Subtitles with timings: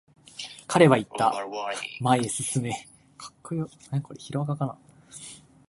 [0.67, 1.31] 彼は言った、
[2.01, 2.87] 前へ進め。